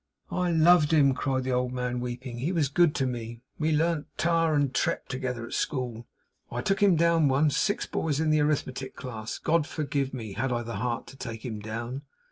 [0.31, 2.39] 'I loved him,' cried the old man, weeping.
[2.39, 3.43] 'He was good to me.
[3.59, 6.07] We learnt Tare and Tret together at school.
[6.51, 9.37] I took him down once, six boys in the arithmetic class.
[9.37, 10.33] God forgive me!
[10.33, 12.01] Had I the heart to take him down!